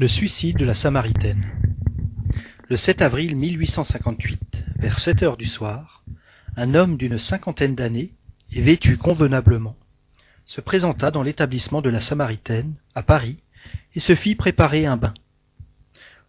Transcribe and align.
Le 0.00 0.06
suicide 0.06 0.56
de 0.56 0.64
la 0.64 0.76
Samaritaine. 0.76 1.44
Le 2.68 2.76
7 2.76 3.02
avril 3.02 3.34
1858, 3.34 4.64
vers 4.78 5.00
7 5.00 5.24
heures 5.24 5.36
du 5.36 5.46
soir, 5.46 6.04
un 6.56 6.76
homme 6.76 6.96
d'une 6.96 7.18
cinquantaine 7.18 7.74
d'années 7.74 8.12
et 8.52 8.62
vêtu 8.62 8.96
convenablement 8.96 9.74
se 10.46 10.60
présenta 10.60 11.10
dans 11.10 11.24
l'établissement 11.24 11.82
de 11.82 11.90
la 11.90 12.00
Samaritaine, 12.00 12.76
à 12.94 13.02
Paris, 13.02 13.38
et 13.96 13.98
se 13.98 14.14
fit 14.14 14.36
préparer 14.36 14.86
un 14.86 14.96
bain. 14.96 15.14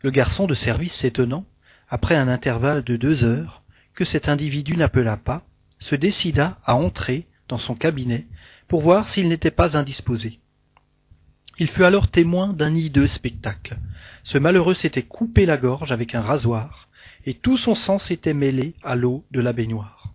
Le 0.01 0.09
garçon 0.09 0.47
de 0.47 0.55
service 0.55 0.93
s'étonnant, 0.93 1.45
après 1.89 2.15
un 2.15 2.27
intervalle 2.27 2.83
de 2.83 2.95
deux 2.95 3.23
heures, 3.23 3.61
que 3.93 4.03
cet 4.03 4.29
individu 4.29 4.77
n'appelât 4.77 5.17
pas, 5.17 5.43
se 5.77 5.93
décida 5.93 6.57
à 6.63 6.75
entrer 6.75 7.27
dans 7.47 7.59
son 7.59 7.75
cabinet 7.75 8.25
pour 8.67 8.81
voir 8.81 9.09
s'il 9.09 9.27
n'était 9.27 9.51
pas 9.51 9.77
indisposé. 9.77 10.39
Il 11.59 11.67
fut 11.67 11.83
alors 11.83 12.07
témoin 12.07 12.53
d'un 12.53 12.73
hideux 12.73 13.07
spectacle. 13.07 13.77
Ce 14.23 14.37
malheureux 14.37 14.73
s'était 14.73 15.03
coupé 15.03 15.45
la 15.45 15.57
gorge 15.57 15.91
avec 15.91 16.15
un 16.15 16.21
rasoir, 16.21 16.87
et 17.25 17.33
tout 17.33 17.57
son 17.57 17.75
sang 17.75 17.99
s'était 17.99 18.33
mêlé 18.33 18.75
à 18.81 18.95
l'eau 18.95 19.25
de 19.31 19.41
la 19.41 19.51
baignoire. 19.51 20.13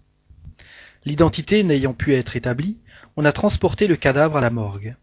L'identité 1.05 1.63
n'ayant 1.63 1.93
pu 1.93 2.15
être 2.15 2.35
établie, 2.35 2.79
on 3.17 3.27
a 3.27 3.33
transporté 3.33 3.87
le 3.87 3.97
cadavre 3.97 4.39
à 4.39 4.41
la 4.41 4.49
morgue. 4.49 4.97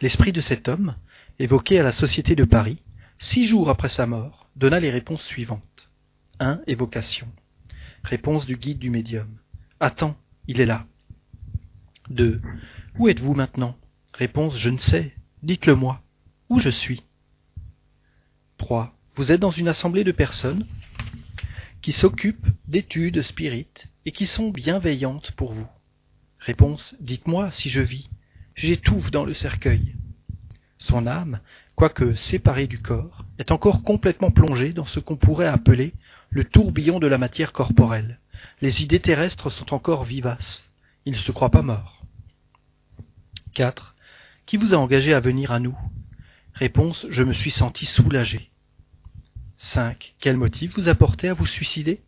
L'esprit 0.00 0.32
de 0.32 0.40
cet 0.40 0.66
homme, 0.66 0.96
évoqué 1.38 1.78
à 1.78 1.82
la 1.82 1.92
Société 1.92 2.34
de 2.34 2.44
Paris, 2.44 2.78
six 3.18 3.46
jours 3.46 3.68
après 3.68 3.90
sa 3.90 4.06
mort, 4.06 4.48
donna 4.56 4.80
les 4.80 4.90
réponses 4.90 5.22
suivantes. 5.22 5.90
1. 6.40 6.60
Évocation. 6.66 7.28
Réponse 8.02 8.46
du 8.46 8.56
guide 8.56 8.78
du 8.78 8.88
médium. 8.88 9.28
Attends, 9.78 10.16
il 10.48 10.60
est 10.60 10.66
là. 10.66 10.86
2. 12.08 12.40
Où 12.98 13.08
êtes-vous 13.08 13.34
maintenant? 13.34 13.76
Réponse 14.14 14.58
Je 14.58 14.70
ne 14.70 14.78
sais. 14.78 15.12
Dites-le 15.46 15.76
moi. 15.76 16.02
Où 16.48 16.58
je 16.58 16.70
suis 16.70 17.04
3. 18.58 18.92
Vous 19.14 19.30
êtes 19.30 19.38
dans 19.38 19.52
une 19.52 19.68
assemblée 19.68 20.02
de 20.02 20.10
personnes 20.10 20.66
qui 21.82 21.92
s'occupent 21.92 22.48
d'études 22.66 23.22
spirites 23.22 23.86
et 24.06 24.10
qui 24.10 24.26
sont 24.26 24.50
bienveillantes 24.50 25.30
pour 25.36 25.52
vous. 25.52 25.68
Réponse 26.40 26.96
Dites-moi 26.98 27.52
si 27.52 27.70
je 27.70 27.80
vis. 27.80 28.10
J'étouffe 28.56 29.12
dans 29.12 29.24
le 29.24 29.34
cercueil. 29.34 29.94
Son 30.78 31.06
âme, 31.06 31.38
quoique 31.76 32.14
séparée 32.14 32.66
du 32.66 32.80
corps, 32.80 33.24
est 33.38 33.52
encore 33.52 33.84
complètement 33.84 34.32
plongée 34.32 34.72
dans 34.72 34.84
ce 34.84 34.98
qu'on 34.98 35.16
pourrait 35.16 35.46
appeler 35.46 35.94
le 36.30 36.42
tourbillon 36.42 36.98
de 36.98 37.06
la 37.06 37.18
matière 37.18 37.52
corporelle. 37.52 38.18
Les 38.60 38.82
idées 38.82 38.98
terrestres 38.98 39.50
sont 39.50 39.72
encore 39.72 40.02
vivaces. 40.02 40.68
Il 41.04 41.12
ne 41.12 41.18
se 41.18 41.30
croit 41.30 41.50
pas 41.50 41.62
mort. 41.62 42.02
4. 43.54 43.95
Qui 44.46 44.58
vous 44.58 44.74
a 44.74 44.76
engagé 44.76 45.12
à 45.12 45.18
venir 45.18 45.50
à 45.50 45.58
nous? 45.58 45.76
Réponse 46.54 47.04
Je 47.10 47.24
me 47.24 47.32
suis 47.32 47.50
senti 47.50 47.84
soulagé. 47.84 48.52
5. 49.58 50.14
Quel 50.20 50.36
motif 50.36 50.76
vous 50.76 50.88
a 50.88 50.94
porté 50.94 51.28
à 51.28 51.34
vous 51.34 51.46
suicider? 51.46 52.00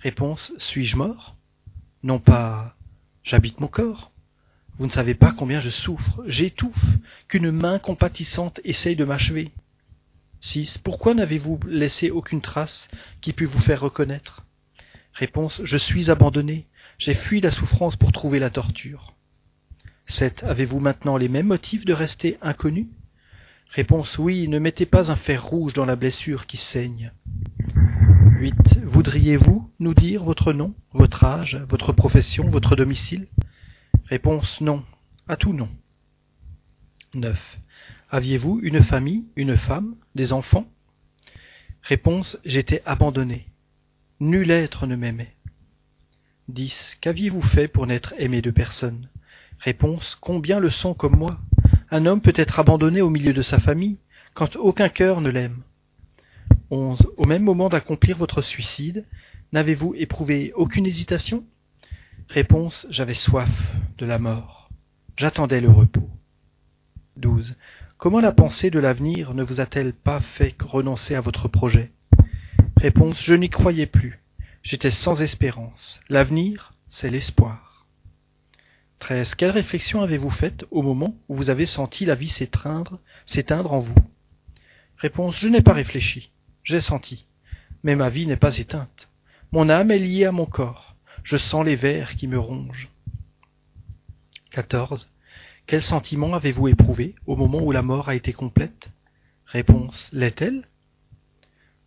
Réponse 0.00 0.52
Suis-je 0.58 0.96
mort? 0.96 1.36
Non 2.02 2.18
pas 2.18 2.74
J'habite 3.22 3.60
mon 3.60 3.68
corps. 3.68 4.10
Vous 4.76 4.86
ne 4.86 4.90
savez 4.90 5.14
pas 5.14 5.32
combien 5.32 5.60
je 5.60 5.70
souffre, 5.70 6.20
j'étouffe, 6.26 6.84
qu'une 7.28 7.52
main 7.52 7.78
compatissante 7.78 8.60
essaye 8.64 8.96
de 8.96 9.04
m'achever. 9.04 9.52
6. 10.40 10.78
Pourquoi 10.78 11.14
n'avez-vous 11.14 11.60
laissé 11.68 12.10
aucune 12.10 12.40
trace 12.40 12.88
qui 13.20 13.32
pût 13.32 13.46
vous 13.46 13.60
faire 13.60 13.82
reconnaître? 13.82 14.42
Réponse 15.12 15.60
Je 15.62 15.76
suis 15.76 16.10
abandonné, 16.10 16.66
j'ai 16.98 17.14
fui 17.14 17.40
la 17.40 17.52
souffrance 17.52 17.94
pour 17.94 18.10
trouver 18.10 18.40
la 18.40 18.50
torture. 18.50 19.14
7. 20.08 20.42
Avez-vous 20.44 20.80
maintenant 20.80 21.18
les 21.18 21.28
mêmes 21.28 21.48
motifs 21.48 21.84
de 21.84 21.92
rester 21.92 22.38
inconnu 22.40 22.88
Réponse 23.68 24.16
Oui, 24.18 24.48
ne 24.48 24.58
mettez 24.58 24.86
pas 24.86 25.10
un 25.12 25.16
fer 25.16 25.44
rouge 25.44 25.74
dans 25.74 25.84
la 25.84 25.96
blessure 25.96 26.46
qui 26.46 26.56
saigne. 26.56 27.12
8. 28.40 28.80
Voudriez-vous 28.84 29.70
nous 29.78 29.92
dire 29.92 30.24
votre 30.24 30.54
nom, 30.54 30.74
votre 30.92 31.24
âge, 31.24 31.56
votre 31.68 31.92
profession, 31.92 32.48
votre 32.48 32.74
domicile? 32.74 33.28
Réponse 34.06 34.62
Non. 34.62 34.82
À 35.28 35.36
tout 35.36 35.52
non. 35.52 35.68
9. 37.12 37.58
Aviez-vous 38.10 38.60
une 38.62 38.82
famille, 38.82 39.26
une 39.36 39.58
femme, 39.58 39.94
des 40.14 40.32
enfants? 40.32 40.66
Réponse 41.82 42.38
J'étais 42.46 42.82
abandonné. 42.86 43.46
Nul 44.20 44.50
être 44.50 44.86
ne 44.86 44.96
m'aimait. 44.96 45.34
10. 46.48 46.96
Qu'aviez-vous 47.02 47.42
fait 47.42 47.68
pour 47.68 47.86
n'être 47.86 48.14
aimé 48.18 48.40
de 48.40 48.50
personne? 48.50 49.10
Réponse 49.60 50.16
Combien 50.20 50.60
le 50.60 50.70
sont 50.70 50.94
comme 50.94 51.16
moi? 51.16 51.38
Un 51.90 52.06
homme 52.06 52.20
peut 52.20 52.32
être 52.34 52.58
abandonné 52.58 53.00
au 53.00 53.10
milieu 53.10 53.32
de 53.32 53.42
sa 53.42 53.58
famille 53.58 53.98
quand 54.34 54.56
aucun 54.56 54.88
cœur 54.88 55.20
ne 55.20 55.30
l'aime. 55.30 55.62
11. 56.70 56.98
Au 57.16 57.24
même 57.24 57.42
moment 57.42 57.68
d'accomplir 57.68 58.16
votre 58.18 58.42
suicide, 58.42 59.04
n'avez-vous 59.52 59.94
éprouvé 59.96 60.52
aucune 60.54 60.86
hésitation? 60.86 61.44
Réponse 62.28 62.86
J'avais 62.90 63.14
soif 63.14 63.50
de 63.96 64.06
la 64.06 64.18
mort. 64.18 64.68
J'attendais 65.16 65.60
le 65.60 65.70
repos. 65.70 66.08
12. 67.16 67.56
Comment 67.96 68.20
la 68.20 68.32
pensée 68.32 68.70
de 68.70 68.78
l'avenir 68.78 69.34
ne 69.34 69.42
vous 69.42 69.60
a-t-elle 69.60 69.92
pas 69.92 70.20
fait 70.20 70.54
renoncer 70.62 71.16
à 71.16 71.20
votre 71.20 71.48
projet? 71.48 71.90
Réponse 72.76 73.20
Je 73.20 73.34
n'y 73.34 73.50
croyais 73.50 73.86
plus. 73.86 74.20
J'étais 74.62 74.92
sans 74.92 75.20
espérance. 75.20 76.00
L'avenir, 76.08 76.74
c'est 76.86 77.10
l'espoir. 77.10 77.67
13. 78.98 79.34
Quelle 79.34 79.50
réflexion 79.50 80.02
avez-vous 80.02 80.30
faite 80.30 80.64
au 80.70 80.82
moment 80.82 81.14
où 81.28 81.34
vous 81.34 81.50
avez 81.50 81.66
senti 81.66 82.04
la 82.04 82.14
vie 82.14 82.28
s'étreindre, 82.28 82.98
s'éteindre 83.26 83.72
en 83.72 83.80
vous? 83.80 83.94
Réponse 84.96 85.36
Je 85.38 85.48
n'ai 85.48 85.62
pas 85.62 85.72
réfléchi. 85.72 86.30
J'ai 86.64 86.80
senti. 86.80 87.26
Mais 87.82 87.96
ma 87.96 88.08
vie 88.08 88.26
n'est 88.26 88.36
pas 88.36 88.58
éteinte. 88.58 89.08
Mon 89.52 89.68
âme 89.68 89.90
est 89.90 89.98
liée 89.98 90.24
à 90.24 90.32
mon 90.32 90.46
corps. 90.46 90.96
Je 91.22 91.36
sens 91.36 91.64
les 91.64 91.76
vers 91.76 92.16
qui 92.16 92.26
me 92.26 92.38
rongent. 92.38 92.88
14. 94.50 95.08
Quel 95.66 95.82
sentiment 95.82 96.34
avez-vous 96.34 96.68
éprouvé 96.68 97.14
au 97.26 97.36
moment 97.36 97.60
où 97.60 97.70
la 97.70 97.82
mort 97.82 98.08
a 98.08 98.14
été 98.14 98.32
complète? 98.32 98.88
Réponse 99.46 100.08
L'est-elle? 100.12 100.66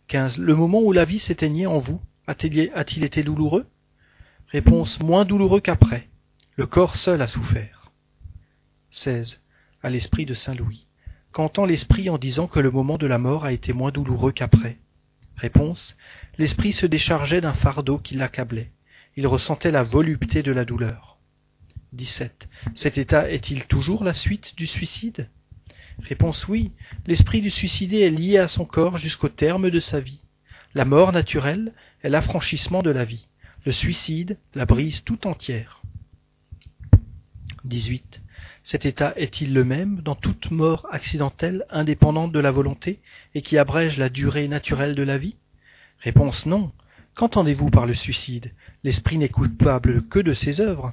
15. 0.08 0.38
Le 0.38 0.54
moment 0.54 0.80
où 0.80 0.92
la 0.92 1.04
vie 1.04 1.18
s'éteignait 1.18 1.66
en 1.66 1.78
vous 1.78 2.00
a-t-il 2.26 3.04
été 3.04 3.22
douloureux? 3.22 3.66
Réponse 4.48 5.00
Moins 5.00 5.24
douloureux 5.24 5.60
qu'après. 5.60 6.08
Le 6.54 6.66
corps 6.66 6.96
seul 6.96 7.22
a 7.22 7.26
souffert. 7.26 7.90
16. 8.90 9.40
À 9.82 9.88
l'esprit 9.88 10.26
de 10.26 10.34
Saint 10.34 10.54
Louis. 10.54 10.86
Qu'entend 11.30 11.64
l'esprit 11.64 12.10
en 12.10 12.18
disant 12.18 12.46
que 12.46 12.60
le 12.60 12.70
moment 12.70 12.98
de 12.98 13.06
la 13.06 13.16
mort 13.16 13.46
a 13.46 13.54
été 13.54 13.72
moins 13.72 13.90
douloureux 13.90 14.32
qu'après? 14.32 14.76
Réponse. 15.34 15.96
L'esprit 16.36 16.74
se 16.74 16.84
déchargeait 16.84 17.40
d'un 17.40 17.54
fardeau 17.54 17.96
qui 17.96 18.16
l'accablait. 18.16 18.70
Il 19.16 19.26
ressentait 19.26 19.70
la 19.70 19.82
volupté 19.82 20.42
de 20.42 20.52
la 20.52 20.66
douleur. 20.66 21.16
17. 21.94 22.48
Cet 22.74 22.98
état 22.98 23.30
est-il 23.30 23.64
toujours 23.64 24.04
la 24.04 24.12
suite 24.12 24.54
du 24.54 24.66
suicide? 24.66 25.30
Réponse 26.00 26.48
oui. 26.48 26.72
L'esprit 27.06 27.40
du 27.40 27.48
suicidé 27.48 28.00
est 28.00 28.10
lié 28.10 28.36
à 28.36 28.46
son 28.46 28.66
corps 28.66 28.98
jusqu'au 28.98 29.30
terme 29.30 29.70
de 29.70 29.80
sa 29.80 30.00
vie. 30.00 30.20
La 30.74 30.84
mort 30.84 31.12
naturelle 31.12 31.72
est 32.02 32.10
l'affranchissement 32.10 32.82
de 32.82 32.90
la 32.90 33.06
vie. 33.06 33.28
Le 33.64 33.72
suicide 33.72 34.36
la 34.54 34.66
brise 34.66 35.02
tout 35.02 35.26
entière. 35.26 35.81
18. 37.64 38.20
Cet 38.64 38.86
état 38.86 39.12
est-il 39.16 39.52
le 39.52 39.64
même 39.64 40.00
dans 40.02 40.14
toute 40.14 40.50
mort 40.50 40.86
accidentelle 40.90 41.64
indépendante 41.70 42.32
de 42.32 42.38
la 42.38 42.50
volonté 42.50 43.00
et 43.34 43.42
qui 43.42 43.58
abrège 43.58 43.98
la 43.98 44.08
durée 44.08 44.48
naturelle 44.48 44.94
de 44.94 45.02
la 45.02 45.18
vie? 45.18 45.36
Réponse 45.98 46.46
non. 46.46 46.72
Qu'entendez-vous 47.14 47.70
par 47.70 47.86
le 47.86 47.94
suicide? 47.94 48.52
L'esprit 48.84 49.18
n'est 49.18 49.28
coupable 49.28 50.02
que 50.08 50.18
de 50.18 50.34
ses 50.34 50.60
œuvres. 50.60 50.92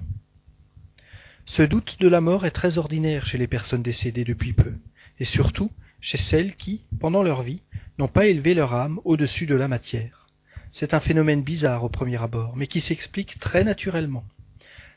Ce 1.46 1.63
doute 1.63 1.97
de 2.00 2.07
la 2.07 2.22
mort 2.22 2.46
est 2.46 2.52
très 2.52 2.78
ordinaire 2.78 3.25
chez 3.25 3.38
les 3.38 3.47
personnes 3.47 3.81
décédées 3.81 4.24
depuis 4.24 4.53
peu, 4.53 4.74
et 5.19 5.25
surtout 5.25 5.72
chez 6.01 6.18
celles 6.18 6.56
qui, 6.56 6.81
pendant 7.00 7.24
leur 7.24 7.41
vie, 7.41 7.62
n'ont 7.98 8.07
pas 8.07 8.27
élevé 8.27 8.54
leur 8.54 8.74
âme 8.74 9.00
au-dessus 9.04 9.45
de 9.45 9.56
la 9.56 9.68
matière. 9.68 10.27
C'est 10.72 10.94
un 10.94 11.00
phénomène 11.00 11.42
bizarre 11.42 11.83
au 11.83 11.89
premier 11.89 12.22
abord, 12.22 12.56
mais 12.56 12.68
qui 12.68 12.81
s'explique 12.81 13.39
très 13.39 13.63
naturellement. 13.63 14.24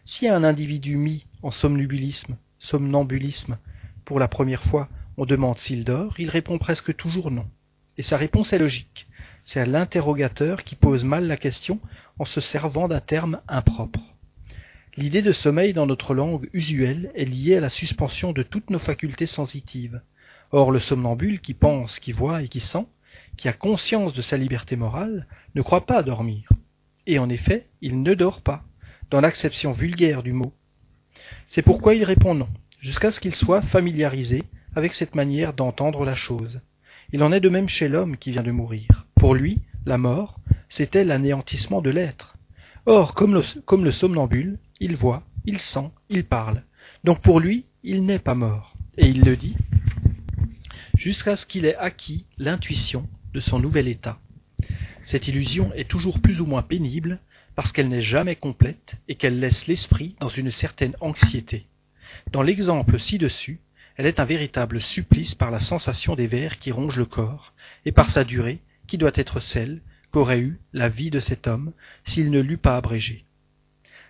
Si 0.04 0.26
un 0.26 0.42
individu 0.42 0.96
mis 0.96 1.26
en 1.42 1.52
somnambulisme, 1.52 2.36
somnambulisme, 2.58 3.58
pour 4.04 4.18
la 4.18 4.26
première 4.26 4.64
fois, 4.64 4.88
on 5.16 5.26
demande 5.26 5.58
s'il 5.58 5.84
dort, 5.84 6.18
il 6.18 6.28
répond 6.28 6.58
presque 6.58 6.96
toujours 6.96 7.30
non. 7.30 7.46
Et 7.98 8.02
sa 8.02 8.16
réponse 8.16 8.52
est 8.52 8.58
logique. 8.58 9.06
C'est 9.44 9.60
à 9.60 9.66
l'interrogateur 9.66 10.64
qui 10.64 10.74
pose 10.74 11.04
mal 11.04 11.28
la 11.28 11.36
question 11.36 11.78
en 12.18 12.24
se 12.24 12.40
servant 12.40 12.88
d'un 12.88 13.00
terme 13.00 13.40
impropre. 13.46 14.00
L'idée 14.96 15.22
de 15.22 15.32
sommeil 15.32 15.72
dans 15.72 15.86
notre 15.86 16.14
langue 16.14 16.50
usuelle 16.52 17.12
est 17.14 17.24
liée 17.24 17.56
à 17.56 17.60
la 17.60 17.70
suspension 17.70 18.32
de 18.32 18.42
toutes 18.42 18.70
nos 18.70 18.80
facultés 18.80 19.26
sensitives. 19.26 20.02
Or 20.50 20.72
le 20.72 20.80
somnambule 20.80 21.40
qui 21.40 21.54
pense, 21.54 22.00
qui 22.00 22.10
voit 22.10 22.42
et 22.42 22.48
qui 22.48 22.60
sent, 22.60 22.86
qui 23.36 23.48
a 23.48 23.52
conscience 23.52 24.14
de 24.14 24.22
sa 24.22 24.36
liberté 24.36 24.74
morale, 24.74 25.28
ne 25.54 25.62
croit 25.62 25.86
pas 25.86 26.02
dormir. 26.02 26.48
Et 27.06 27.20
en 27.20 27.28
effet, 27.28 27.68
il 27.80 28.02
ne 28.02 28.14
dort 28.14 28.42
pas, 28.42 28.64
dans 29.12 29.20
l'acception 29.20 29.72
vulgaire 29.72 30.22
du 30.22 30.32
mot. 30.32 30.54
C'est 31.46 31.60
pourquoi 31.60 31.94
il 31.94 32.02
répond 32.02 32.34
non, 32.34 32.48
jusqu'à 32.80 33.12
ce 33.12 33.20
qu'il 33.20 33.34
soit 33.34 33.60
familiarisé 33.60 34.44
avec 34.74 34.94
cette 34.94 35.14
manière 35.14 35.52
d'entendre 35.52 36.06
la 36.06 36.14
chose. 36.14 36.62
Il 37.12 37.22
en 37.22 37.30
est 37.30 37.40
de 37.40 37.50
même 37.50 37.68
chez 37.68 37.88
l'homme 37.88 38.16
qui 38.16 38.32
vient 38.32 38.42
de 38.42 38.50
mourir. 38.50 39.06
Pour 39.14 39.34
lui, 39.34 39.60
la 39.84 39.98
mort, 39.98 40.40
c'était 40.70 41.04
l'anéantissement 41.04 41.82
de 41.82 41.90
l'être. 41.90 42.38
Or, 42.86 43.14
comme 43.14 43.34
le, 43.34 43.42
comme 43.66 43.84
le 43.84 43.92
somnambule, 43.92 44.58
il 44.80 44.96
voit, 44.96 45.24
il 45.44 45.58
sent, 45.58 45.90
il 46.08 46.24
parle. 46.24 46.62
Donc 47.04 47.20
pour 47.20 47.38
lui, 47.38 47.66
il 47.82 48.06
n'est 48.06 48.18
pas 48.18 48.34
mort. 48.34 48.74
Et 48.96 49.08
il 49.08 49.24
le 49.24 49.36
dit, 49.36 49.56
jusqu'à 50.96 51.36
ce 51.36 51.44
qu'il 51.44 51.66
ait 51.66 51.76
acquis 51.76 52.24
l'intuition 52.38 53.06
de 53.34 53.40
son 53.40 53.58
nouvel 53.58 53.88
état. 53.88 54.18
Cette 55.04 55.28
illusion 55.28 55.70
est 55.74 55.90
toujours 55.90 56.18
plus 56.18 56.40
ou 56.40 56.46
moins 56.46 56.62
pénible 56.62 57.20
parce 57.54 57.72
qu'elle 57.72 57.88
n'est 57.88 58.02
jamais 58.02 58.36
complète 58.36 58.94
et 59.08 59.14
qu'elle 59.14 59.40
laisse 59.40 59.66
l'esprit 59.66 60.16
dans 60.20 60.28
une 60.28 60.50
certaine 60.50 60.96
anxiété. 61.00 61.66
Dans 62.30 62.42
l'exemple 62.42 62.98
ci-dessus, 62.98 63.60
elle 63.96 64.06
est 64.06 64.20
un 64.20 64.24
véritable 64.24 64.80
supplice 64.80 65.34
par 65.34 65.50
la 65.50 65.60
sensation 65.60 66.14
des 66.14 66.26
vers 66.26 66.58
qui 66.58 66.72
rongent 66.72 66.98
le 66.98 67.04
corps 67.04 67.52
et 67.84 67.92
par 67.92 68.10
sa 68.10 68.24
durée 68.24 68.60
qui 68.86 68.98
doit 68.98 69.12
être 69.14 69.40
celle 69.40 69.80
qu'aurait 70.10 70.40
eue 70.40 70.60
la 70.72 70.88
vie 70.88 71.10
de 71.10 71.20
cet 71.20 71.46
homme 71.46 71.72
s'il 72.04 72.30
ne 72.30 72.40
l'eût 72.40 72.58
pas 72.58 72.76
abrégée. 72.76 73.24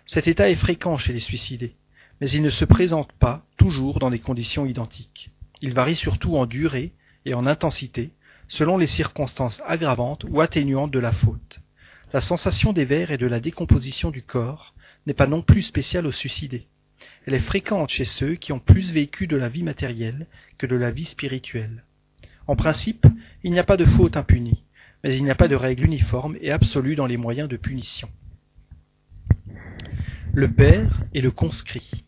Cet 0.05 0.27
état 0.27 0.49
est 0.49 0.55
fréquent 0.55 0.97
chez 0.97 1.13
les 1.13 1.19
suicidés, 1.19 1.75
mais 2.19 2.29
il 2.29 2.41
ne 2.41 2.49
se 2.49 2.65
présente 2.65 3.11
pas 3.13 3.45
toujours 3.57 3.99
dans 3.99 4.09
des 4.09 4.19
conditions 4.19 4.65
identiques. 4.65 5.31
Il 5.61 5.73
varie 5.73 5.95
surtout 5.95 6.35
en 6.35 6.45
durée 6.45 6.93
et 7.25 7.33
en 7.33 7.45
intensité, 7.45 8.11
selon 8.47 8.77
les 8.77 8.87
circonstances 8.87 9.61
aggravantes 9.65 10.25
ou 10.27 10.41
atténuantes 10.41 10.91
de 10.91 10.99
la 10.99 11.13
faute. 11.13 11.59
La 12.13 12.21
sensation 12.21 12.73
des 12.73 12.85
vers 12.85 13.09
et 13.09 13.17
de 13.17 13.25
la 13.25 13.39
décomposition 13.39 14.11
du 14.11 14.21
corps 14.21 14.75
n'est 15.07 15.15
pas 15.15 15.25
non 15.25 15.41
plus 15.41 15.63
spéciale 15.63 16.05
aux 16.05 16.11
suicidés. 16.11 16.67
Elle 17.25 17.33
est 17.33 17.39
fréquente 17.39 17.89
chez 17.89 18.05
ceux 18.05 18.35
qui 18.35 18.51
ont 18.51 18.59
plus 18.59 18.91
vécu 18.91 19.25
de 19.25 19.35
la 19.35 19.49
vie 19.49 19.63
matérielle 19.63 20.27
que 20.59 20.67
de 20.67 20.75
la 20.75 20.91
vie 20.91 21.05
spirituelle. 21.05 21.83
En 22.45 22.55
principe, 22.55 23.07
il 23.43 23.51
n'y 23.51 23.57
a 23.57 23.63
pas 23.63 23.77
de 23.77 23.85
faute 23.85 24.15
impunie, 24.15 24.63
mais 25.03 25.17
il 25.17 25.23
n'y 25.23 25.31
a 25.31 25.35
pas 25.35 25.47
de 25.47 25.55
règle 25.55 25.85
uniforme 25.85 26.37
et 26.39 26.51
absolue 26.51 26.95
dans 26.95 27.07
les 27.07 27.17
moyens 27.17 27.49
de 27.49 27.57
punition. 27.57 28.09
Le 30.33 30.51
père 30.51 31.01
et 31.15 31.21
le 31.21 31.31
conscrit. 31.31 32.03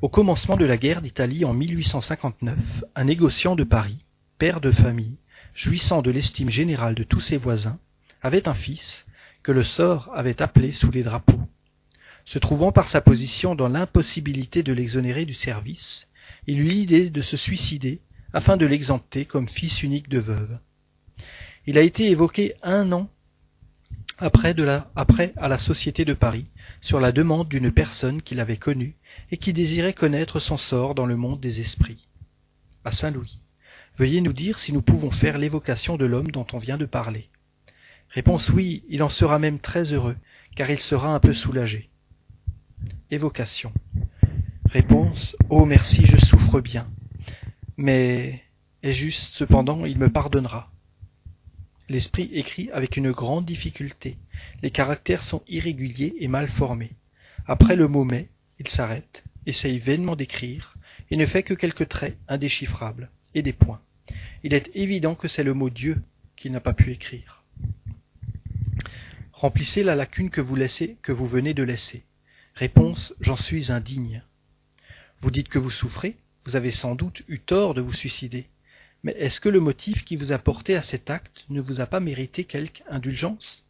Au 0.00 0.08
commencement 0.08 0.56
de 0.56 0.64
la 0.64 0.78
guerre 0.78 1.02
d'Italie 1.02 1.44
en 1.44 1.52
1859, 1.52 2.56
un 2.94 3.04
négociant 3.04 3.54
de 3.54 3.64
Paris, 3.64 4.04
père 4.38 4.62
de 4.62 4.70
famille, 4.70 5.18
jouissant 5.54 6.00
de 6.00 6.10
l'estime 6.10 6.48
générale 6.48 6.94
de 6.94 7.02
tous 7.02 7.20
ses 7.20 7.36
voisins, 7.36 7.78
avait 8.22 8.48
un 8.48 8.54
fils 8.54 9.06
que 9.42 9.52
le 9.52 9.62
sort 9.62 10.10
avait 10.14 10.42
appelé 10.42 10.72
sous 10.72 10.90
les 10.90 11.02
drapeaux. 11.02 11.40
Se 12.24 12.38
trouvant 12.38 12.72
par 12.72 12.90
sa 12.90 13.00
position 13.00 13.54
dans 13.54 13.68
l'impossibilité 13.68 14.62
de 14.62 14.72
l'exonérer 14.72 15.24
du 15.24 15.34
service, 15.34 16.06
il 16.46 16.60
eut 16.60 16.68
l'idée 16.68 17.10
de 17.10 17.22
se 17.22 17.36
suicider 17.36 18.00
afin 18.32 18.56
de 18.56 18.66
l'exempter 18.66 19.24
comme 19.24 19.48
fils 19.48 19.82
unique 19.82 20.08
de 20.08 20.18
veuve. 20.18 20.58
Il 21.66 21.78
a 21.78 21.82
été 21.82 22.10
évoqué 22.10 22.54
un 22.62 22.92
an 22.92 23.08
après, 24.20 25.32
à 25.36 25.48
la 25.48 25.58
Société 25.58 26.04
de 26.04 26.12
Paris 26.12 26.46
sur 26.80 26.98
la 26.98 27.12
demande 27.12 27.48
d'une 27.48 27.70
personne 27.70 28.20
qu'il 28.20 28.40
avait 28.40 28.56
connue 28.56 28.96
et 29.30 29.36
qui 29.36 29.52
désirait 29.52 29.92
connaître 29.92 30.40
son 30.40 30.56
sort 30.56 30.94
dans 30.94 31.06
le 31.06 31.16
monde 31.16 31.40
des 31.40 31.60
esprits. 31.60 32.08
À 32.84 32.90
Saint-Louis. 32.90 33.38
Veuillez 33.96 34.20
nous 34.20 34.32
dire 34.32 34.58
si 34.58 34.72
nous 34.72 34.82
pouvons 34.82 35.10
faire 35.10 35.38
l'évocation 35.38 35.96
de 35.96 36.04
l'homme 36.04 36.30
dont 36.30 36.46
on 36.52 36.58
vient 36.58 36.78
de 36.78 36.84
parler. 36.84 37.28
Réponse 38.10 38.48
oui, 38.50 38.84
il 38.88 39.02
en 39.02 39.08
sera 39.08 39.38
même 39.38 39.58
très 39.58 39.92
heureux, 39.92 40.16
car 40.56 40.70
il 40.70 40.80
sera 40.80 41.14
un 41.14 41.20
peu 41.20 41.34
soulagé. 41.34 41.90
Évocation. 43.10 43.72
Réponse 44.64 45.36
Oh 45.50 45.66
merci, 45.66 46.04
je 46.06 46.16
souffre 46.16 46.60
bien. 46.60 46.88
Mais 47.76 48.42
est 48.82 48.92
juste, 48.92 49.34
cependant, 49.34 49.84
il 49.84 49.98
me 49.98 50.10
pardonnera. 50.10 50.70
L'esprit 51.88 52.30
écrit 52.32 52.70
avec 52.72 52.96
une 52.96 53.12
grande 53.12 53.46
difficulté. 53.46 54.16
Les 54.62 54.70
caractères 54.70 55.22
sont 55.22 55.42
irréguliers 55.48 56.14
et 56.20 56.28
mal 56.28 56.48
formés. 56.48 56.92
Après 57.46 57.76
le 57.76 57.88
mot 57.88 58.04
mais, 58.04 58.28
il 58.58 58.68
s'arrête, 58.68 59.24
essaye 59.46 59.78
vainement 59.78 60.16
d'écrire, 60.16 60.74
et 61.10 61.16
ne 61.16 61.24
fait 61.24 61.42
que 61.42 61.54
quelques 61.54 61.88
traits 61.88 62.18
indéchiffrables, 62.28 63.10
et 63.34 63.42
des 63.42 63.52
points. 63.52 63.80
Il 64.42 64.54
est 64.54 64.70
évident 64.74 65.14
que 65.14 65.28
c'est 65.28 65.44
le 65.44 65.54
mot 65.54 65.70
Dieu 65.70 66.02
qu'il 66.36 66.52
n'a 66.52 66.60
pas 66.60 66.74
pu 66.74 66.92
écrire. 66.92 67.37
Remplissez 69.38 69.84
la 69.84 69.94
lacune 69.94 70.30
que 70.30 70.40
vous 70.40 70.56
laissez, 70.56 70.96
que 71.00 71.12
vous 71.12 71.28
venez 71.28 71.54
de 71.54 71.62
laisser. 71.62 72.02
Réponse 72.56 73.14
J'en 73.20 73.36
suis 73.36 73.70
indigne. 73.70 74.24
Vous 75.20 75.30
dites 75.30 75.48
que 75.48 75.60
vous 75.60 75.70
souffrez, 75.70 76.16
vous 76.44 76.56
avez 76.56 76.72
sans 76.72 76.96
doute 76.96 77.22
eu 77.28 77.38
tort 77.38 77.74
de 77.74 77.80
vous 77.80 77.92
suicider. 77.92 78.48
Mais 79.04 79.12
est-ce 79.12 79.40
que 79.40 79.48
le 79.48 79.60
motif 79.60 80.04
qui 80.04 80.16
vous 80.16 80.32
a 80.32 80.38
porté 80.38 80.74
à 80.74 80.82
cet 80.82 81.08
acte 81.08 81.44
ne 81.50 81.60
vous 81.60 81.80
a 81.80 81.86
pas 81.86 82.00
mérité 82.00 82.42
quelque 82.42 82.82
indulgence? 82.90 83.64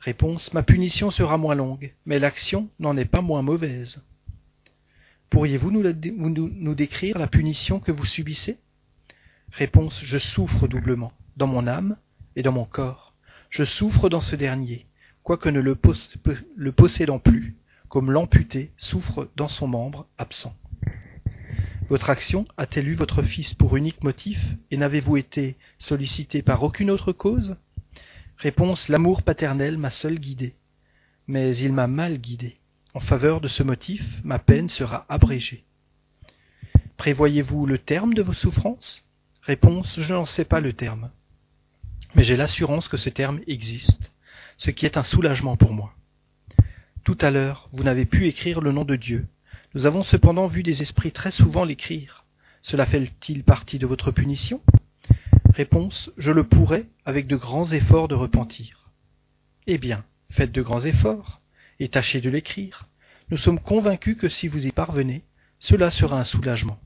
Réponse 0.00 0.52
Ma 0.52 0.64
punition 0.64 1.12
sera 1.12 1.38
moins 1.38 1.54
longue, 1.54 1.94
mais 2.04 2.18
l'action 2.18 2.68
n'en 2.80 2.96
est 2.96 3.04
pas 3.04 3.22
moins 3.22 3.42
mauvaise. 3.42 4.02
Pourriez-vous 5.30 5.70
nous, 5.70 6.28
nous, 6.28 6.74
décrire 6.74 7.20
la 7.20 7.28
punition 7.28 7.78
que 7.78 7.92
vous 7.92 8.04
subissez? 8.04 8.58
Réponse 9.52 10.00
Je 10.02 10.18
souffre 10.18 10.66
doublement, 10.66 11.12
dans 11.36 11.46
mon 11.46 11.68
âme 11.68 11.96
et 12.34 12.42
dans 12.42 12.50
mon 12.50 12.64
corps. 12.64 13.05
Je 13.56 13.64
souffre 13.64 14.10
dans 14.10 14.20
ce 14.20 14.36
dernier, 14.36 14.84
quoique 15.22 15.48
ne 15.48 15.62
le, 15.62 16.72
possédant 16.72 17.18
plus, 17.18 17.56
comme 17.88 18.10
l'amputé 18.12 18.70
souffre 18.76 19.30
dans 19.34 19.48
son 19.48 19.66
membre 19.66 20.06
absent. 20.18 20.54
Votre 21.88 22.10
action 22.10 22.44
a-t-elle 22.58 22.86
eu 22.86 22.92
votre 22.92 23.22
fils 23.22 23.54
pour 23.54 23.78
unique 23.78 24.04
motif, 24.04 24.38
et 24.70 24.76
n'avez-vous 24.76 25.16
été 25.16 25.56
sollicité 25.78 26.42
par 26.42 26.64
aucune 26.64 26.90
autre 26.90 27.12
cause? 27.12 27.56
Réponse 28.36 28.90
L'amour 28.90 29.22
paternel 29.22 29.78
m'a 29.78 29.90
seul 29.90 30.18
guidé. 30.18 30.54
Mais 31.26 31.56
il 31.56 31.72
m'a 31.72 31.86
mal 31.86 32.18
guidé. 32.18 32.58
En 32.92 33.00
faveur 33.00 33.40
de 33.40 33.48
ce 33.48 33.62
motif, 33.62 34.04
ma 34.22 34.38
peine 34.38 34.68
sera 34.68 35.06
abrégée. 35.08 35.64
Prévoyez-vous 36.98 37.64
le 37.64 37.78
terme 37.78 38.12
de 38.12 38.20
vos 38.20 38.34
souffrances? 38.34 39.02
Réponse 39.40 39.98
Je 39.98 40.12
n'en 40.12 40.26
sais 40.26 40.44
pas 40.44 40.60
le 40.60 40.74
terme. 40.74 41.10
Mais 42.16 42.24
j'ai 42.24 42.36
l'assurance 42.36 42.88
que 42.88 42.96
ce 42.96 43.10
terme 43.10 43.40
existe, 43.46 44.10
ce 44.56 44.70
qui 44.70 44.86
est 44.86 44.96
un 44.96 45.04
soulagement 45.04 45.56
pour 45.56 45.72
moi. 45.72 45.94
Tout 47.04 47.18
à 47.20 47.30
l'heure, 47.30 47.68
vous 47.72 47.84
n'avez 47.84 48.06
pu 48.06 48.26
écrire 48.26 48.60
le 48.60 48.72
nom 48.72 48.84
de 48.84 48.96
Dieu, 48.96 49.26
nous 49.74 49.84
avons 49.84 50.02
cependant 50.02 50.46
vu 50.46 50.62
des 50.62 50.80
esprits 50.80 51.12
très 51.12 51.30
souvent 51.30 51.62
l'écrire. 51.62 52.24
Cela 52.62 52.86
fait-il 52.86 53.44
partie 53.44 53.78
de 53.78 53.86
votre 53.86 54.10
punition? 54.10 54.62
Réponse 55.52 56.10
Je 56.16 56.32
le 56.32 56.44
pourrais 56.44 56.86
avec 57.04 57.26
de 57.26 57.36
grands 57.36 57.70
efforts 57.70 58.08
de 58.08 58.14
repentir. 58.14 58.90
Eh 59.66 59.76
bien, 59.76 60.02
faites 60.30 60.52
de 60.52 60.62
grands 60.62 60.86
efforts 60.86 61.42
et 61.78 61.88
tâchez 61.90 62.22
de 62.22 62.30
l'écrire. 62.30 62.88
Nous 63.30 63.36
sommes 63.36 63.60
convaincus 63.60 64.16
que 64.16 64.30
si 64.30 64.48
vous 64.48 64.66
y 64.66 64.72
parvenez, 64.72 65.22
cela 65.58 65.90
sera 65.90 66.18
un 66.18 66.24
soulagement. 66.24 66.80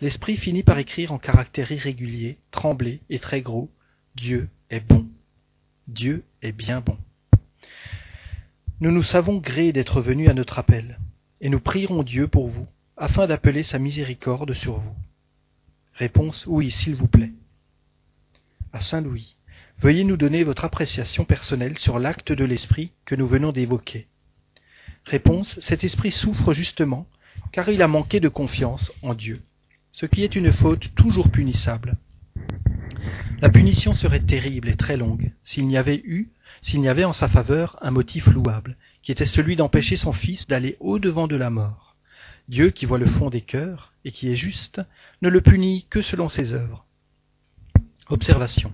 L'esprit 0.00 0.36
finit 0.36 0.62
par 0.62 0.78
écrire 0.78 1.10
en 1.10 1.18
caractères 1.18 1.72
irréguliers, 1.72 2.38
tremblés 2.52 3.00
et 3.10 3.18
très 3.18 3.42
gros 3.42 3.72
Dieu 4.14 4.48
est 4.70 4.80
bon. 4.80 5.06
Dieu 5.88 6.24
est 6.42 6.52
bien 6.52 6.80
bon. 6.80 6.98
Nous 8.80 8.90
nous 8.90 9.02
savons 9.02 9.38
gré 9.38 9.72
d'être 9.72 10.00
venus 10.00 10.28
à 10.28 10.34
notre 10.34 10.58
appel 10.58 10.98
et 11.40 11.48
nous 11.48 11.60
prierons 11.60 12.02
Dieu 12.02 12.28
pour 12.28 12.48
vous, 12.48 12.66
afin 12.96 13.26
d'appeler 13.26 13.62
sa 13.62 13.78
miséricorde 13.78 14.54
sur 14.54 14.76
vous. 14.76 14.94
Réponse 15.94 16.46
Oui, 16.46 16.70
s'il 16.70 16.94
vous 16.94 17.08
plaît. 17.08 17.32
À 18.72 18.80
Saint 18.80 19.00
Louis, 19.00 19.36
veuillez 19.78 20.04
nous 20.04 20.16
donner 20.16 20.44
votre 20.44 20.64
appréciation 20.64 21.24
personnelle 21.24 21.78
sur 21.78 21.98
l'acte 21.98 22.32
de 22.32 22.44
l'esprit 22.44 22.92
que 23.04 23.14
nous 23.14 23.26
venons 23.26 23.52
d'évoquer. 23.52 24.06
Réponse 25.04 25.58
Cet 25.60 25.84
esprit 25.84 26.12
souffre 26.12 26.52
justement 26.52 27.06
car 27.50 27.68
il 27.68 27.82
a 27.82 27.88
manqué 27.88 28.20
de 28.20 28.28
confiance 28.28 28.92
en 29.02 29.14
Dieu, 29.14 29.42
ce 29.92 30.06
qui 30.06 30.24
est 30.24 30.36
une 30.36 30.52
faute 30.52 30.94
toujours 30.94 31.30
punissable. 31.30 31.96
La 33.42 33.50
punition 33.50 33.92
serait 33.92 34.20
terrible 34.20 34.68
et 34.68 34.76
très 34.76 34.96
longue 34.96 35.32
s'il 35.42 35.66
n'y 35.66 35.76
avait 35.76 36.00
eu, 36.04 36.30
s'il 36.60 36.80
n'y 36.80 36.88
avait 36.88 37.02
en 37.02 37.12
sa 37.12 37.28
faveur 37.28 37.76
un 37.82 37.90
motif 37.90 38.28
louable, 38.28 38.76
qui 39.02 39.10
était 39.10 39.26
celui 39.26 39.56
d'empêcher 39.56 39.96
son 39.96 40.12
fils 40.12 40.46
d'aller 40.46 40.76
au-devant 40.78 41.26
de 41.26 41.34
la 41.34 41.50
mort. 41.50 41.96
Dieu, 42.48 42.70
qui 42.70 42.86
voit 42.86 43.00
le 43.00 43.10
fond 43.10 43.30
des 43.30 43.40
cœurs 43.40 43.94
et 44.04 44.12
qui 44.12 44.28
est 44.28 44.36
juste, 44.36 44.80
ne 45.22 45.28
le 45.28 45.40
punit 45.40 45.88
que 45.90 46.02
selon 46.02 46.28
ses 46.28 46.52
œuvres. 46.52 46.86
Observation. 48.10 48.70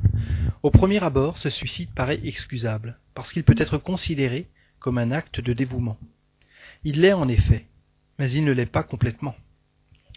Au 0.62 0.70
premier 0.70 1.02
abord, 1.02 1.38
ce 1.38 1.48
suicide 1.48 1.94
paraît 1.94 2.20
excusable, 2.22 2.98
parce 3.14 3.32
qu'il 3.32 3.44
peut 3.44 3.54
être 3.56 3.78
considéré 3.78 4.48
comme 4.80 4.98
un 4.98 5.12
acte 5.12 5.40
de 5.40 5.54
dévouement. 5.54 5.96
Il 6.84 7.00
l'est 7.00 7.14
en 7.14 7.28
effet, 7.28 7.64
mais 8.18 8.30
il 8.30 8.44
ne 8.44 8.52
l'est 8.52 8.66
pas 8.66 8.82
complètement. 8.82 9.34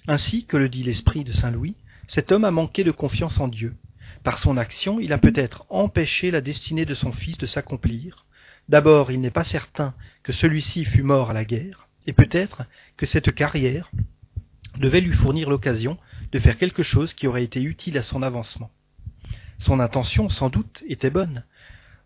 Ainsi 0.10 0.44
que 0.44 0.58
le 0.58 0.68
dit 0.68 0.84
l'esprit 0.84 1.24
de 1.24 1.32
Saint 1.32 1.52
Louis, 1.52 1.76
cet 2.08 2.34
homme 2.34 2.44
a 2.44 2.52
manqué 2.52 2.84
de 2.84 2.92
confiance 2.92 3.40
en 3.40 3.48
Dieu. 3.48 3.78
Par 4.24 4.38
son 4.38 4.58
action, 4.58 5.00
il 5.00 5.14
a 5.14 5.18
peut-être 5.18 5.66
empêché 5.70 6.32
la 6.32 6.42
destinée 6.42 6.86
de 6.86 6.94
son 6.94 7.12
fils 7.12 7.38
de 7.38 7.46
s'accomplir, 7.46 8.26
D'abord, 8.70 9.12
il 9.12 9.20
n'est 9.20 9.32
pas 9.32 9.44
certain 9.44 9.94
que 10.24 10.32
celui-ci 10.32 10.86
fût 10.86 11.04
mort 11.04 11.30
à 11.30 11.34
la 11.34 11.46
guerre, 11.46 11.88
et 12.08 12.14
peut-être 12.14 12.64
que 12.98 13.06
cette 13.06 13.34
carrière 13.34 13.92
devait 14.78 15.02
lui 15.02 15.14
fournir 15.14 15.50
l'occasion 15.50 15.98
de 16.32 16.40
faire 16.40 16.58
quelque 16.58 16.84
chose 16.84 17.14
qui 17.14 17.28
aurait 17.28 17.44
été 17.44 17.62
utile 17.62 17.98
à 17.98 18.04
son 18.04 18.24
avancement. 18.24 18.72
Son 19.58 19.80
intention, 19.80 20.30
sans 20.30 20.50
doute, 20.50 20.84
était 20.88 21.10
bonne. 21.10 21.44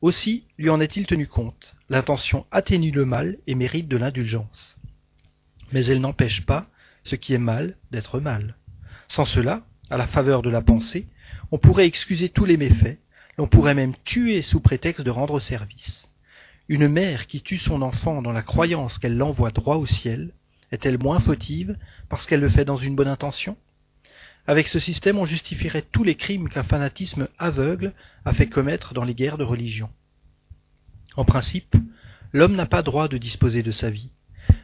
Aussi 0.02 0.46
lui 0.58 0.70
en 0.70 0.82
est-il 0.82 1.06
tenu 1.06 1.28
compte. 1.28 1.76
L'intention 1.90 2.46
atténue 2.52 2.92
le 2.92 3.06
mal 3.06 3.38
et 3.48 3.56
mérite 3.56 3.88
de 3.88 3.98
l'indulgence. 3.98 4.76
Mais 5.72 5.86
elle 5.86 6.02
n'empêche 6.02 6.46
pas 6.46 6.68
ce 7.04 7.16
qui 7.16 7.34
est 7.34 7.40
mal 7.40 7.78
d'être 7.92 8.20
mal. 8.20 8.58
Sans 9.08 9.26
cela, 9.26 9.64
à 9.90 9.98
la 9.98 10.08
faveur 10.08 10.42
de 10.42 10.50
la 10.50 10.62
pensée, 10.62 11.08
on 11.52 11.58
pourrait 11.58 11.88
excuser 11.88 12.30
tous 12.30 12.46
les 12.46 12.58
méfaits, 12.58 13.00
l'on 13.38 13.48
pourrait 13.48 13.76
même 13.76 13.94
tuer 14.04 14.42
sous 14.42 14.60
prétexte 14.60 15.06
de 15.06 15.12
rendre 15.12 15.40
service. 15.40 16.10
Une 16.68 16.88
mère 16.88 17.28
qui 17.28 17.42
tue 17.42 17.58
son 17.58 17.82
enfant 17.82 18.22
dans 18.22 18.32
la 18.32 18.42
croyance 18.42 18.98
qu'elle 18.98 19.18
l'envoie 19.18 19.52
droit 19.52 19.76
au 19.76 19.86
ciel, 19.86 20.32
est-elle 20.72 20.98
moins 20.98 21.20
fautive 21.20 21.78
parce 22.10 22.26
qu'elle 22.26 22.40
le 22.40 22.50
fait 22.50 22.66
dans 22.66 22.78
une 22.78 22.96
bonne 22.96 23.08
intention? 23.08 23.58
Avec 24.48 24.68
ce 24.68 24.80
système, 24.80 25.18
on 25.18 25.26
justifierait 25.26 25.84
tous 25.84 26.04
les 26.04 26.16
crimes 26.16 26.50
qu'un 26.50 26.64
fanatisme 26.64 27.28
aveugle 27.38 27.94
a 28.26 28.34
fait 28.34 28.48
commettre 28.48 28.94
dans 28.94 29.04
les 29.04 29.16
guerres 29.16 29.38
de 29.38 29.44
religion. 29.44 29.90
En 31.16 31.26
principe, 31.26 31.76
l'homme 32.32 32.56
n'a 32.56 32.66
pas 32.66 32.84
droit 32.84 33.08
de 33.08 33.18
disposer 33.18 33.64
de 33.64 33.72
sa 33.72 33.90
vie, 33.90 34.12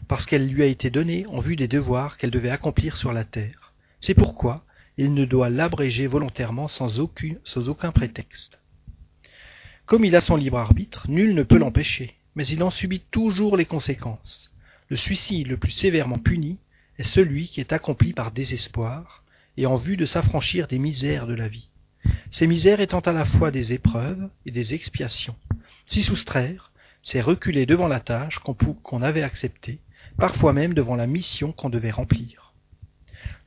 parce 0.08 0.26
qu'elle 0.26 0.48
lui 0.48 0.64
a 0.64 0.68
été 0.68 0.90
donnée 0.90 1.26
en 1.28 1.40
vue 1.40 1.56
des 1.56 1.68
devoirs 1.68 2.18
qu'elle 2.18 2.32
devait 2.32 2.50
accomplir 2.50 2.96
sur 2.98 3.14
la 3.14 3.24
terre. 3.24 3.74
C'est 4.00 4.14
pourquoi 4.14 4.66
il 5.04 5.16
ne 5.16 5.26
doit 5.26 5.50
l'abréger 5.50 6.06
volontairement 6.06 6.68
sans 6.68 7.00
aucun, 7.00 7.92
prétexte. 7.92 8.60
Comme 9.88 10.06
il 10.06 10.16
a 10.16 10.22
son 10.22 10.36
libre 10.36 10.60
arbitre, 10.60 11.10
nul 11.10 11.34
ne 11.34 11.42
peut 11.42 11.58
l'empêcher, 11.58 12.14
mais 12.36 12.46
il 12.46 12.62
en 12.62 12.70
subit 12.70 13.02
toujours 13.10 13.58
les 13.58 13.66
conséquences. 13.66 14.52
Le 14.90 14.96
suicide 14.96 15.48
le 15.48 15.58
plus 15.58 15.72
sévèrement 15.72 16.20
puni 16.20 16.60
est 17.00 17.04
celui 17.04 17.48
qui 17.48 17.62
est 17.62 17.74
accompli 17.74 18.14
par 18.14 18.32
désespoir 18.32 19.24
et 19.58 19.66
en 19.66 19.76
vue 19.76 19.98
de 19.98 20.06
s'affranchir 20.06 20.68
des 20.68 20.78
misères 20.78 21.26
de 21.26 21.34
la 21.34 21.48
vie. 21.48 21.72
Ces 22.30 22.46
misères 22.46 22.80
étant 22.80 23.00
à 23.00 23.12
la 23.12 23.26
fois 23.26 23.50
des 23.50 23.74
épreuves 23.74 24.30
et 24.46 24.52
des 24.52 24.76
expiations. 24.76 25.36
S'y 25.88 26.04
soustraire, 26.04 26.72
c'est 27.02 27.22
reculer 27.22 27.66
devant 27.66 27.88
la 27.88 28.02
tâche 28.02 28.38
qu'on 28.38 29.02
avait 29.02 29.24
acceptée, 29.24 29.80
parfois 30.20 30.54
même 30.54 30.76
devant 30.76 30.96
la 30.96 31.08
mission 31.08 31.54
qu'on 31.54 31.70
devait 31.72 31.90
remplir. 31.90 32.41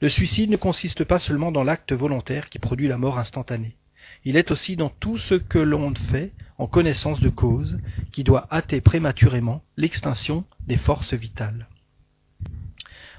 Le 0.01 0.09
suicide 0.09 0.51
ne 0.51 0.57
consiste 0.57 1.05
pas 1.05 1.21
seulement 1.21 1.53
dans 1.53 1.65
l'acte 1.65 1.93
volontaire 1.93 2.51
qui 2.51 2.59
produit 2.59 2.89
la 2.89 2.99
mort 2.99 3.19
instantanée. 3.19 3.77
Il 4.25 4.37
est 4.37 4.51
aussi 4.51 4.77
dans 4.77 4.91
tout 4.91 5.19
ce 5.19 5.35
que 5.35 5.59
l'on 5.59 5.95
fait 5.95 6.33
en 6.59 6.67
connaissance 6.67 7.21
de 7.21 7.29
cause 7.29 7.79
qui 8.13 8.25
doit 8.25 8.47
hâter 8.51 8.81
prématurément 8.81 9.63
l'extinction 9.77 10.45
des 10.67 10.77
forces 10.77 11.15
vitales. 11.15 11.69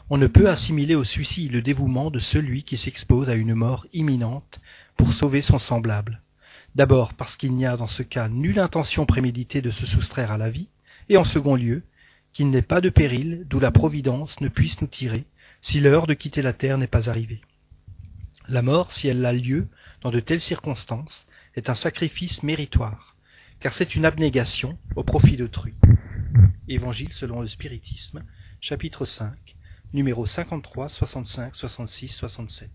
On 0.09 0.17
ne 0.17 0.27
peut 0.27 0.49
assimiler 0.49 0.95
au 0.95 1.03
suicide 1.03 1.53
le 1.53 1.61
dévouement 1.61 2.11
de 2.11 2.19
celui 2.19 2.63
qui 2.63 2.77
s'expose 2.77 3.29
à 3.29 3.35
une 3.35 3.55
mort 3.55 3.87
imminente 3.93 4.59
pour 4.95 5.13
sauver 5.13 5.41
son 5.41 5.57
semblable. 5.57 6.21
D'abord 6.75 7.13
parce 7.13 7.37
qu'il 7.37 7.53
n'y 7.53 7.65
a 7.65 7.77
dans 7.77 7.87
ce 7.87 8.03
cas 8.03 8.27
nulle 8.27 8.59
intention 8.59 9.05
préméditée 9.05 9.61
de 9.61 9.71
se 9.71 9.85
soustraire 9.85 10.31
à 10.31 10.37
la 10.37 10.49
vie, 10.49 10.67
et 11.09 11.17
en 11.17 11.23
second 11.23 11.55
lieu, 11.55 11.83
qu'il 12.33 12.49
n'est 12.49 12.61
pas 12.61 12.81
de 12.81 12.89
péril 12.89 13.45
d'où 13.47 13.59
la 13.59 13.71
Providence 13.71 14.39
ne 14.41 14.49
puisse 14.49 14.81
nous 14.81 14.87
tirer 14.87 15.25
si 15.61 15.79
l'heure 15.79 16.07
de 16.07 16.13
quitter 16.13 16.41
la 16.41 16.53
terre 16.53 16.77
n'est 16.77 16.87
pas 16.87 17.09
arrivée. 17.09 17.41
La 18.47 18.61
mort, 18.61 18.91
si 18.91 19.07
elle 19.07 19.25
a 19.25 19.33
lieu 19.33 19.67
dans 20.01 20.11
de 20.11 20.19
telles 20.19 20.41
circonstances, 20.41 21.25
est 21.55 21.69
un 21.69 21.75
sacrifice 21.75 22.43
méritoire, 22.43 23.15
car 23.59 23.73
c'est 23.73 23.95
une 23.95 24.05
abnégation 24.05 24.77
au 24.95 25.03
profit 25.03 25.37
d'autrui. 25.37 25.73
Évangile 26.67 27.13
selon 27.13 27.41
le 27.41 27.47
spiritisme, 27.47 28.23
chapitre 28.61 29.05
5, 29.05 29.55
numéro 29.93 30.25
53, 30.25 30.89
65, 30.89 31.55
66, 31.55 32.09
67. 32.09 32.69